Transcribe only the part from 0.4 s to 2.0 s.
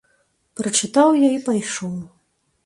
Прачытаў я і пайшоў.